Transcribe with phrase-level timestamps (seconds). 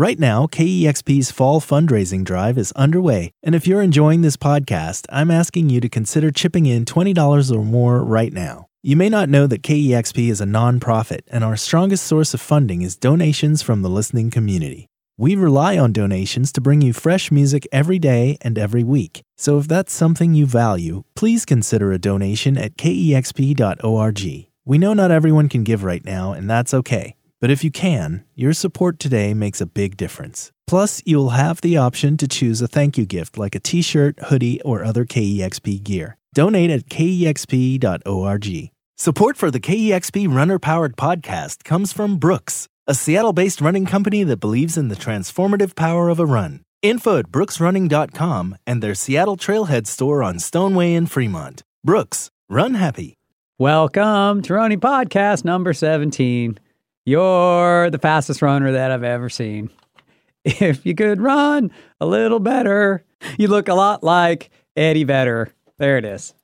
[0.00, 5.30] Right now, KEXP's fall fundraising drive is underway, and if you're enjoying this podcast, I'm
[5.30, 8.68] asking you to consider chipping in $20 or more right now.
[8.82, 12.80] You may not know that KEXP is a nonprofit, and our strongest source of funding
[12.80, 14.86] is donations from the listening community.
[15.18, 19.20] We rely on donations to bring you fresh music every day and every week.
[19.36, 24.46] So if that's something you value, please consider a donation at kexp.org.
[24.64, 27.16] We know not everyone can give right now, and that's okay.
[27.40, 30.52] But if you can, your support today makes a big difference.
[30.66, 34.18] Plus, you'll have the option to choose a thank you gift like a t shirt,
[34.24, 36.18] hoodie, or other KEXP gear.
[36.34, 38.70] Donate at kexp.org.
[38.98, 44.22] Support for the KEXP Runner Powered podcast comes from Brooks, a Seattle based running company
[44.24, 46.60] that believes in the transformative power of a run.
[46.82, 51.62] Info at brooksrunning.com and their Seattle Trailhead store on Stone Way in Fremont.
[51.82, 53.14] Brooks, run happy.
[53.58, 56.58] Welcome to Running Podcast number 17.
[57.10, 59.70] You're the fastest runner that I've ever seen.
[60.44, 63.04] If you could run a little better,
[63.36, 65.52] you look a lot like Eddie Vedder.
[65.78, 66.34] There it is.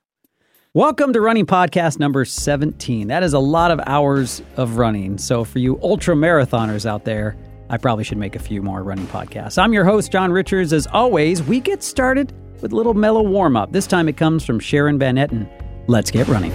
[0.75, 3.07] Welcome to Running Podcast number 17.
[3.07, 5.19] That is a lot of hours of running.
[5.19, 7.37] So, for you ultra marathoners out there,
[7.71, 9.63] I probably should make a few more running podcasts.
[9.63, 10.73] I'm your host, John Richards.
[10.73, 13.71] As always, we get started with a little mellow warm up.
[13.71, 15.49] This time it comes from Sharon Van Etten.
[15.87, 16.51] Let's get running.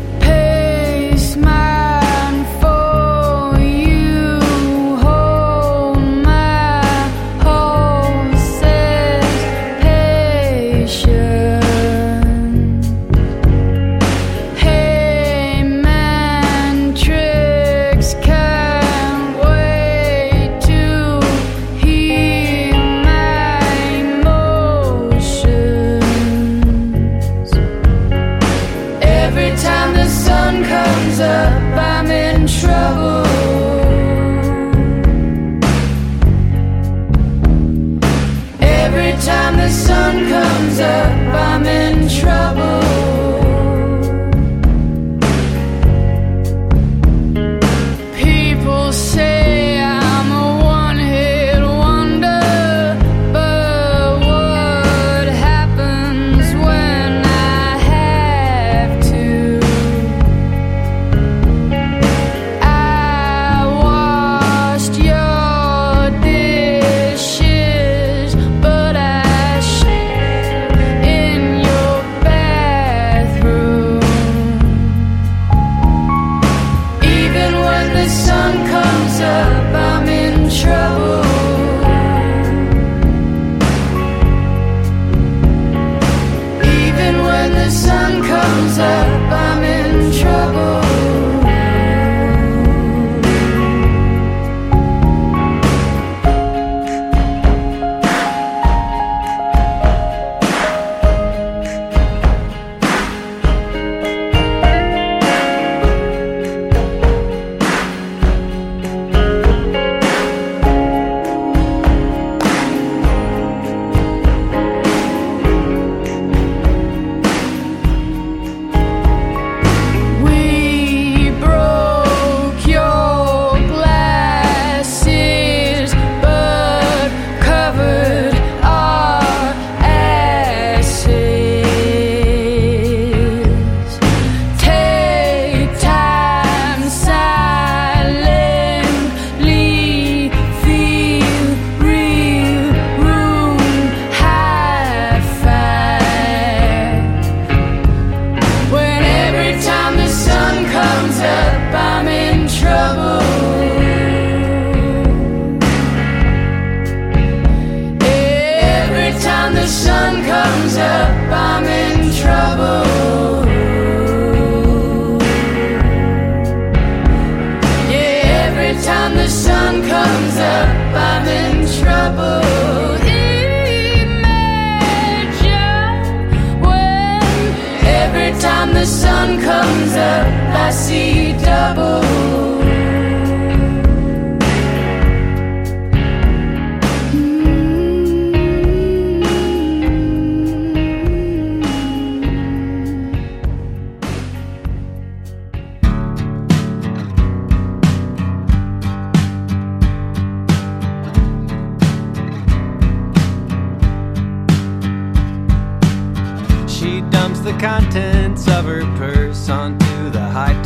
[38.94, 43.11] Every time the sun comes up, I'm in trouble.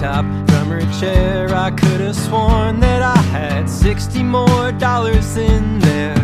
[0.05, 1.49] top from her chair.
[1.55, 6.19] I could have sworn that I had 60 more dollars in there.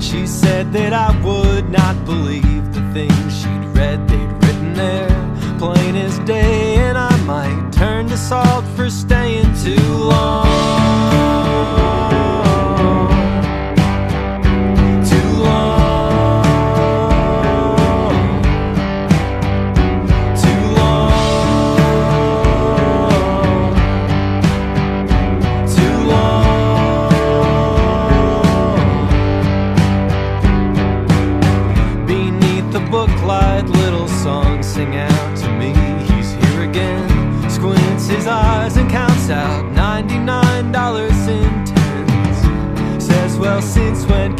[0.00, 5.16] She said that I would not believe the things she'd read, they'd written there,
[5.58, 6.76] plain as day.
[6.76, 10.41] And I might turn to salt for staying too long.
[43.62, 44.31] since when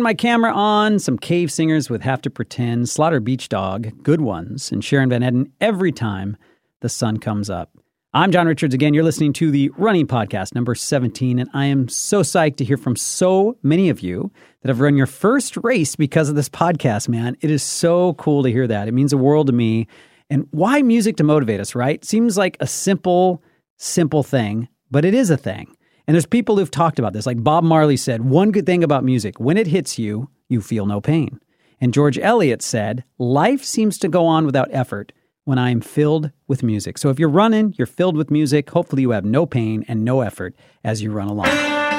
[0.00, 0.98] turned my camera on.
[0.98, 5.20] Some cave singers with Have to Pretend, Slaughter Beach Dog, Good Ones, and Sharon Van
[5.20, 6.38] Etten every time
[6.80, 7.76] the sun comes up.
[8.14, 8.94] I'm John Richards again.
[8.94, 12.78] You're listening to the Running Podcast, number 17, and I am so psyched to hear
[12.78, 17.06] from so many of you that have run your first race because of this podcast,
[17.06, 17.36] man.
[17.42, 18.88] It is so cool to hear that.
[18.88, 19.86] It means the world to me.
[20.30, 22.02] And why music to motivate us, right?
[22.06, 23.42] Seems like a simple,
[23.76, 25.76] simple thing, but it is a thing.
[26.10, 27.24] And there's people who've talked about this.
[27.24, 30.84] Like Bob Marley said, one good thing about music, when it hits you, you feel
[30.84, 31.38] no pain.
[31.80, 35.12] And George Eliot said, life seems to go on without effort,
[35.44, 36.98] when I am filled with music.
[36.98, 38.70] So if you're running, you're filled with music.
[38.70, 41.89] Hopefully, you have no pain and no effort as you run along.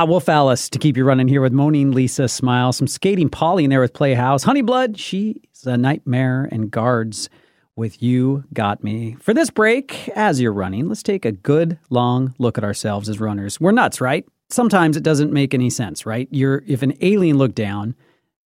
[0.00, 3.64] Ah, Wolf Alice to keep you running here with Moaning Lisa Smile, some skating Polly
[3.64, 7.28] in there with Playhouse, Honeyblood, she's a nightmare, and guards
[7.76, 9.18] with You Got Me.
[9.20, 13.20] For this break, as you're running, let's take a good long look at ourselves as
[13.20, 13.60] runners.
[13.60, 14.24] We're nuts, right?
[14.48, 16.28] Sometimes it doesn't make any sense, right?
[16.30, 17.94] You're if an alien looked down,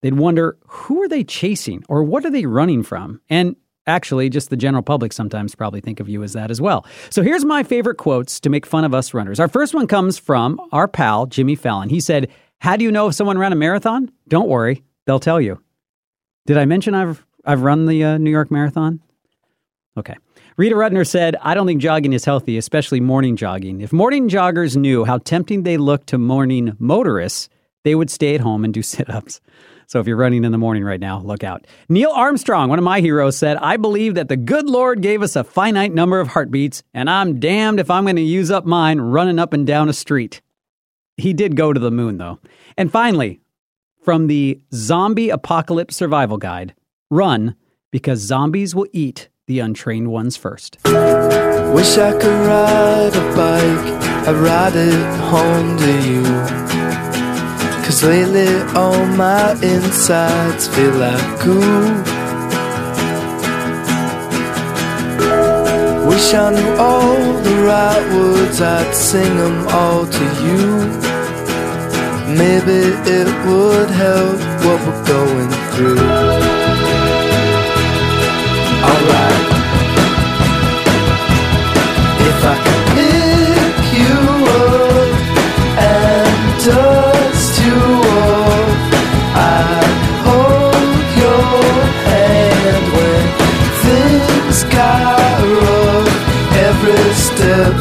[0.02, 3.20] they'd wonder who are they chasing or what are they running from?
[3.30, 3.54] And
[3.86, 6.86] actually, just the general public sometimes probably think of you as that as well.
[7.10, 9.40] So here's my favorite quotes to make fun of us runners.
[9.40, 11.88] Our first one comes from our pal Jimmy Fallon.
[11.88, 14.10] He said, "How do you know if someone ran a marathon?
[14.28, 15.60] Don't worry, they'll tell you."
[16.46, 19.00] Did I mention I've I've run the uh, New York Marathon?
[19.96, 20.16] Okay.
[20.56, 23.80] Rita Rudner said, I don't think jogging is healthy, especially morning jogging.
[23.80, 27.48] If morning joggers knew how tempting they look to morning motorists,
[27.82, 29.40] they would stay at home and do sit ups.
[29.86, 31.66] So if you're running in the morning right now, look out.
[31.88, 35.36] Neil Armstrong, one of my heroes, said, I believe that the good Lord gave us
[35.36, 39.00] a finite number of heartbeats, and I'm damned if I'm going to use up mine
[39.00, 40.40] running up and down a street.
[41.16, 42.38] He did go to the moon, though.
[42.76, 43.40] And finally,
[44.02, 46.74] from the Zombie Apocalypse Survival Guide
[47.10, 47.56] run
[47.90, 50.78] because zombies will eat the untrained ones first.
[50.84, 57.13] Wish I could ride a bike, I'd ride it home to you.
[57.84, 62.14] Cause lately all my insides feel like goo.
[66.08, 71.04] Wish I knew all the right words, I'd sing them all to you.
[72.38, 72.80] Maybe
[73.18, 75.98] it would help what we're going through.
[78.88, 79.44] Alright.
[82.28, 82.73] If I
[94.76, 95.24] got.
[96.68, 97.74] Every step,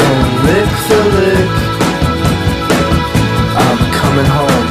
[0.00, 1.52] gonna lick the lick.
[3.62, 4.68] I'm coming home.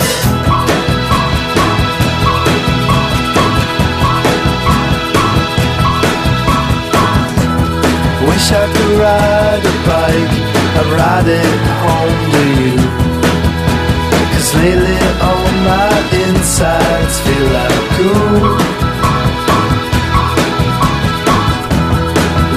[8.27, 10.35] Wish I could ride a bike,
[10.79, 12.75] I'd ride it home to you.
[14.31, 14.97] Cause lately
[15.27, 15.91] all my
[16.23, 18.86] insides feel like goo.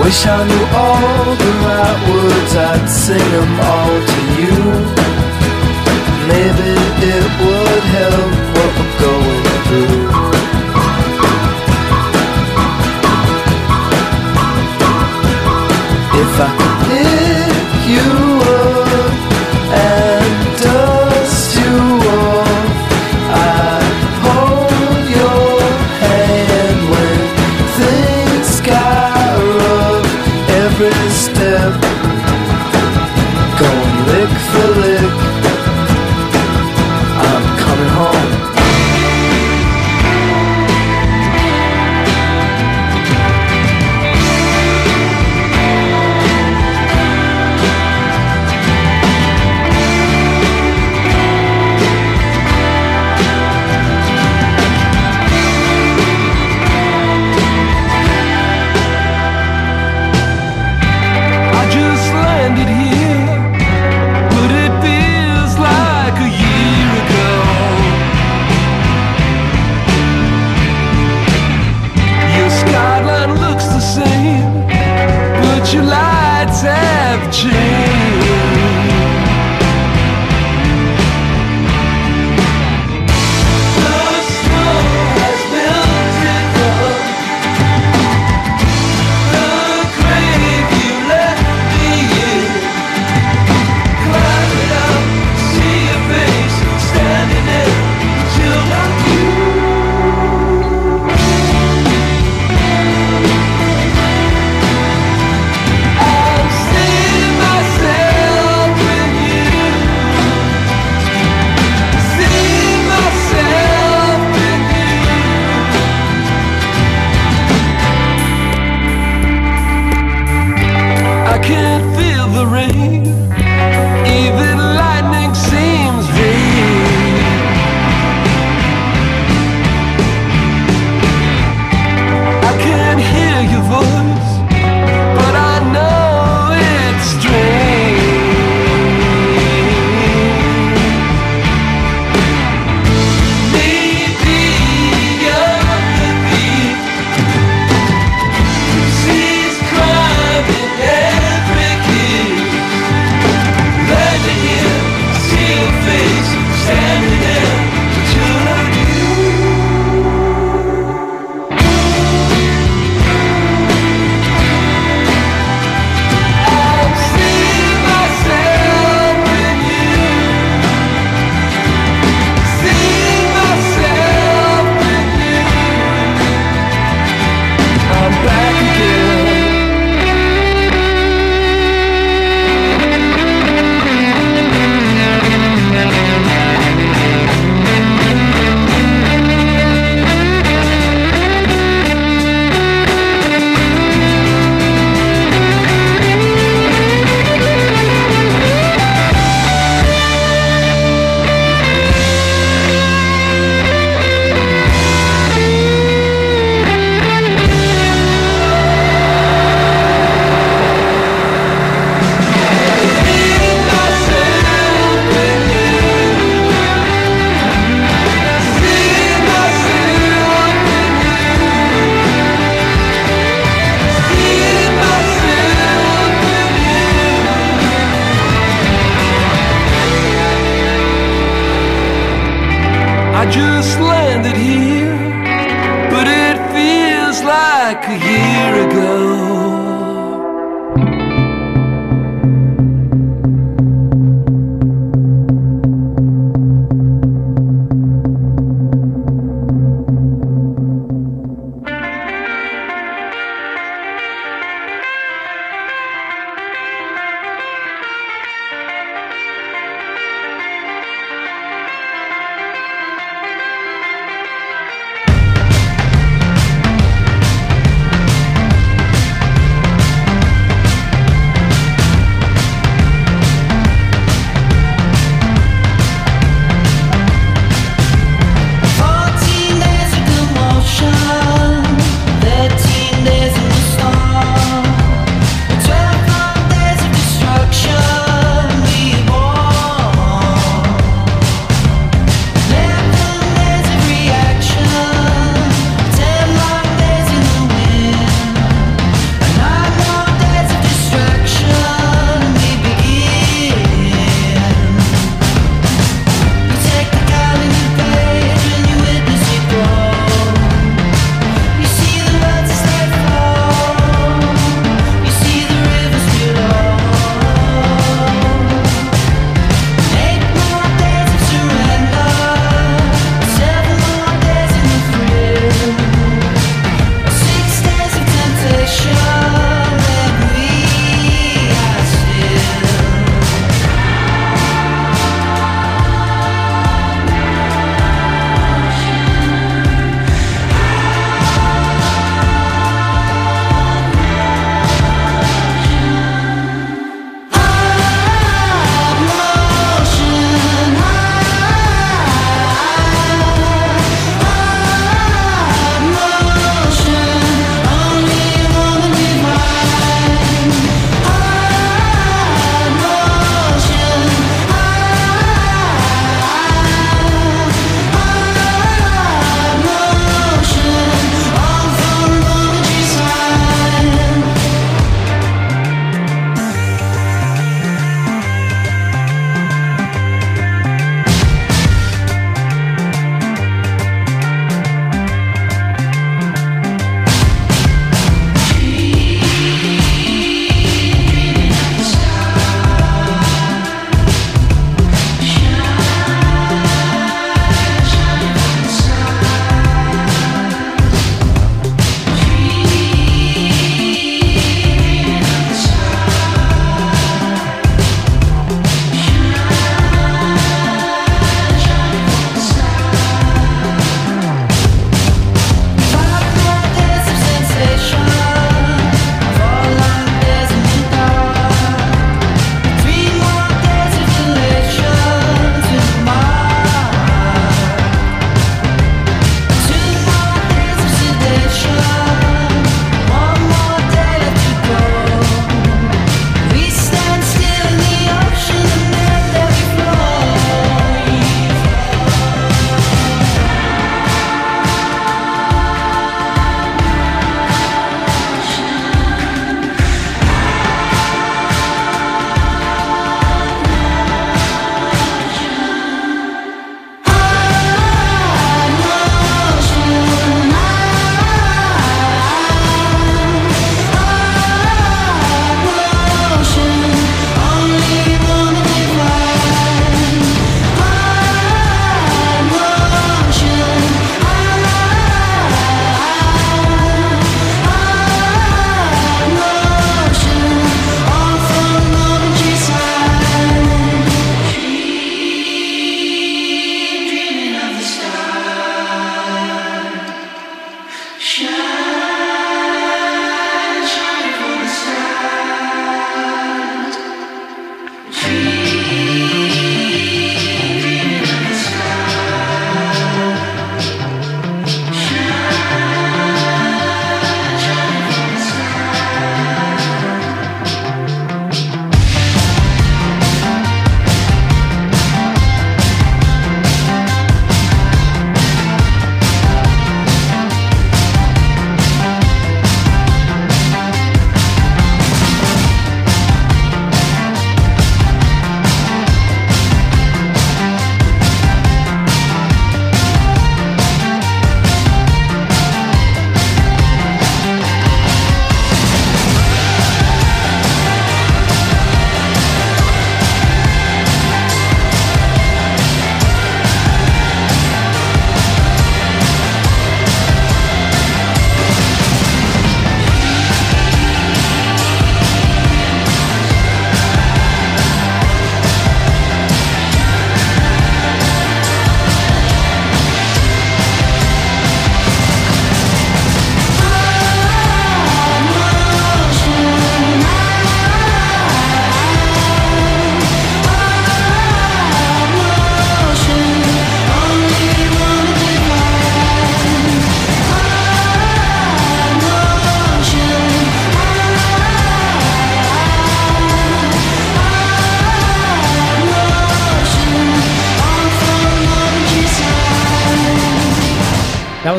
[0.00, 4.56] Wish I knew all the right words, I'd sing them all to you.
[6.30, 6.70] Maybe
[7.14, 10.00] it would help what we're going through.
[16.22, 18.29] If I could pick you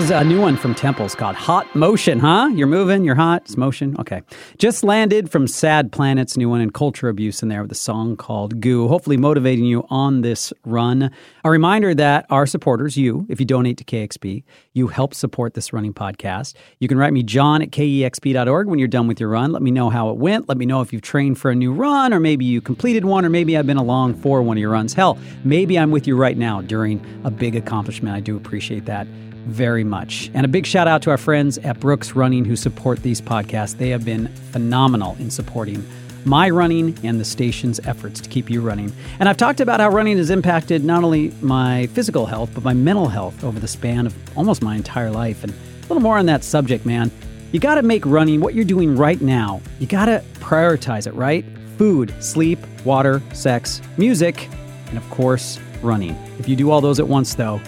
[0.01, 2.49] was a new one from Temples called Hot Motion, huh?
[2.55, 3.95] You're moving, you're hot, it's motion.
[3.99, 4.23] Okay.
[4.57, 8.17] Just landed from Sad Planet's new one and Culture Abuse in there with a song
[8.17, 11.11] called Goo, hopefully motivating you on this run.
[11.43, 14.43] A reminder that our supporters, you, if you donate to KEXP,
[14.73, 16.55] you help support this running podcast.
[16.79, 19.51] You can write me, John at kexp.org when you're done with your run.
[19.51, 20.49] Let me know how it went.
[20.49, 23.23] Let me know if you've trained for a new run, or maybe you completed one,
[23.23, 24.95] or maybe I've been along for one of your runs.
[24.95, 28.15] Hell, maybe I'm with you right now during a big accomplishment.
[28.15, 29.05] I do appreciate that
[29.45, 30.31] very much.
[30.33, 33.77] And a big shout out to our friends at Brooks Running who support these podcasts.
[33.77, 35.85] They have been phenomenal in supporting
[36.25, 38.93] my running and the station's efforts to keep you running.
[39.19, 42.73] And I've talked about how running has impacted not only my physical health, but my
[42.73, 45.43] mental health over the span of almost my entire life.
[45.43, 47.11] And a little more on that subject, man.
[47.51, 49.61] You got to make running what you're doing right now.
[49.79, 51.43] You got to prioritize it, right?
[51.77, 54.47] Food, sleep, water, sex, music,
[54.87, 56.11] and of course, running.
[56.39, 57.59] If you do all those at once, though,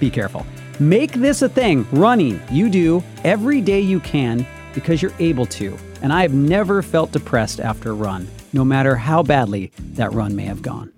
[0.00, 0.44] be careful.
[0.80, 2.40] Make this a thing, running.
[2.52, 5.76] You do every day you can because you're able to.
[6.02, 10.36] And I have never felt depressed after a run, no matter how badly that run
[10.36, 10.92] may have gone.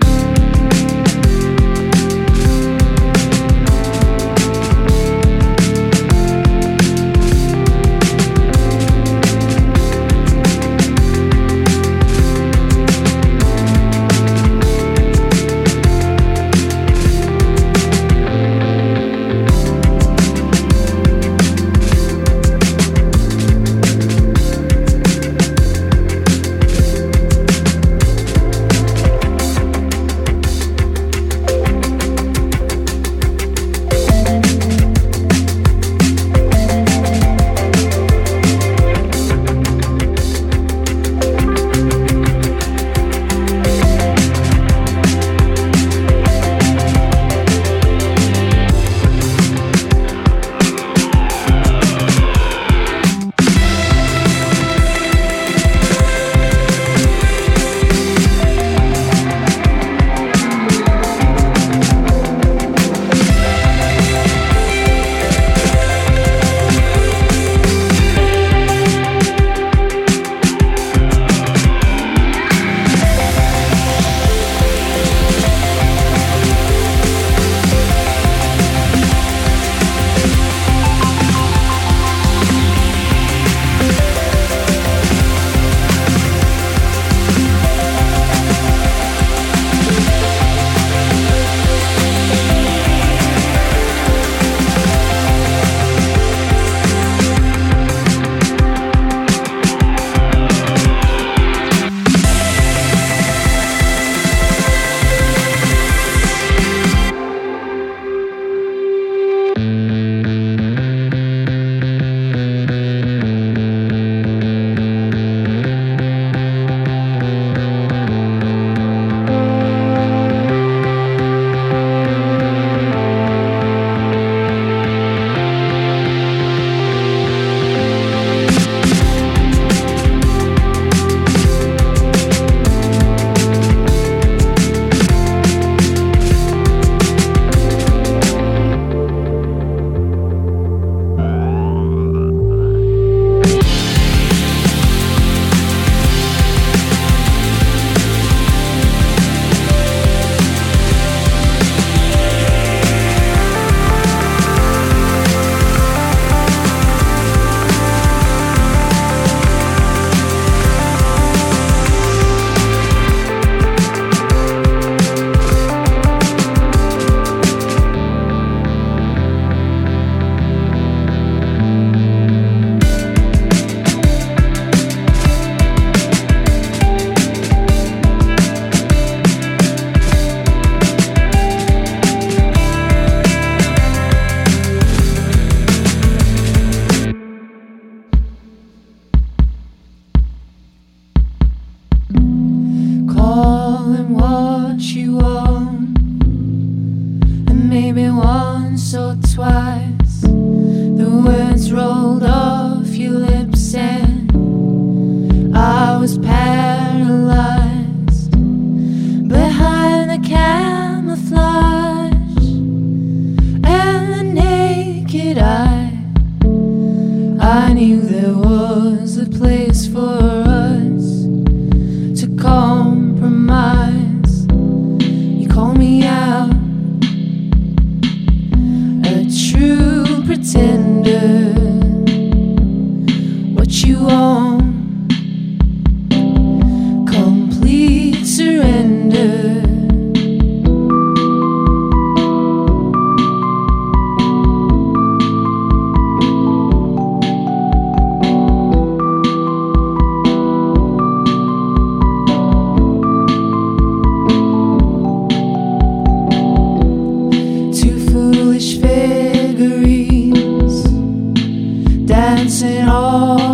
[263.13, 263.50] Oh.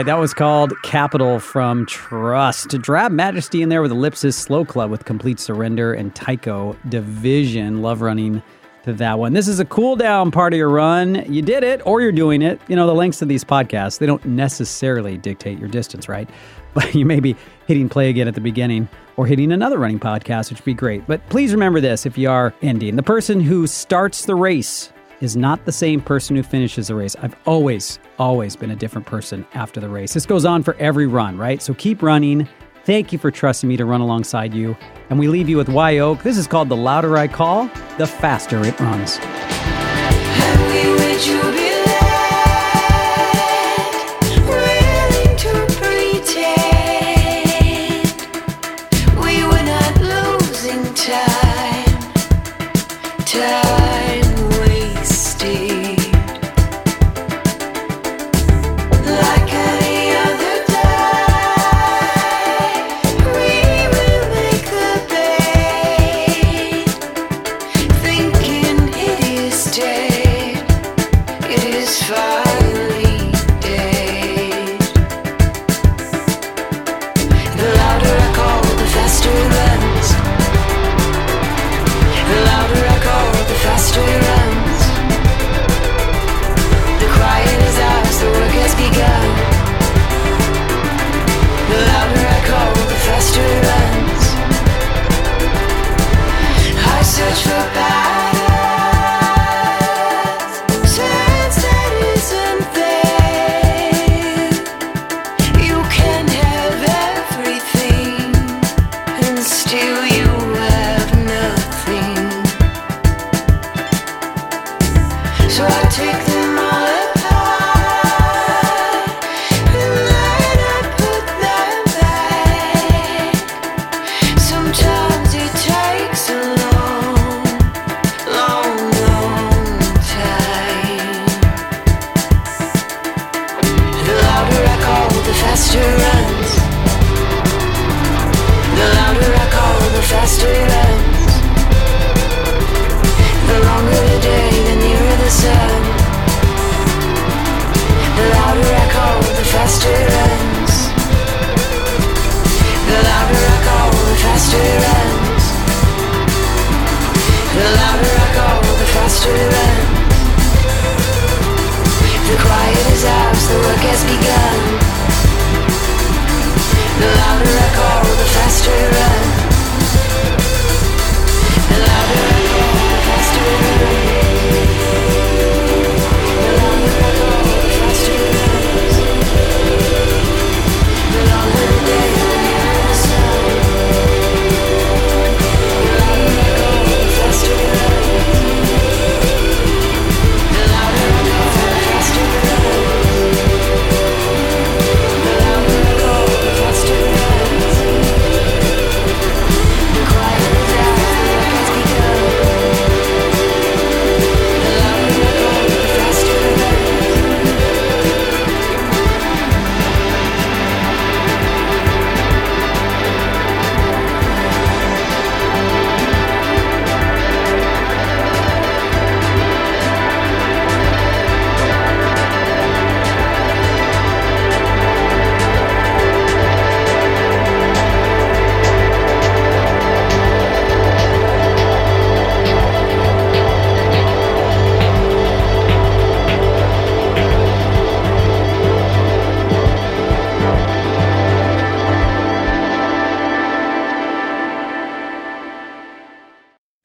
[0.00, 2.70] Right, that was called Capitol from Trust.
[2.80, 7.82] Drab Majesty in there with Ellipsis, Slow Club with Complete Surrender, and Tycho Division.
[7.82, 8.42] Love running
[8.84, 9.34] to that one.
[9.34, 11.30] This is a cool down part of your run.
[11.30, 12.58] You did it or you're doing it.
[12.66, 16.30] You know, the lengths of these podcasts, they don't necessarily dictate your distance, right?
[16.72, 17.36] But you may be
[17.66, 21.06] hitting play again at the beginning or hitting another running podcast, which would be great.
[21.06, 25.36] But please remember this if you are ending, the person who starts the race is
[25.36, 27.16] not the same person who finishes the race.
[27.22, 30.14] I've always, always been a different person after the race.
[30.14, 31.60] This goes on for every run, right?
[31.62, 32.48] So keep running.
[32.84, 34.76] Thank you for trusting me to run alongside you.
[35.10, 36.22] And we leave you with Wye Oak.
[36.22, 39.18] This is called The Louder I Call, the faster it runs.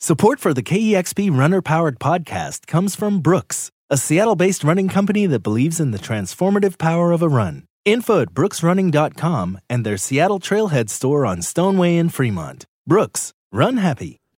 [0.05, 5.25] Support for the KEXP Runner Powered podcast comes from Brooks, a Seattle based running company
[5.25, 7.63] that believes in the transformative power of a run.
[7.85, 12.67] Info at brooksrunning.com and their Seattle Trailhead store on Stone Way in Fremont.
[12.85, 14.21] Brooks, run happy.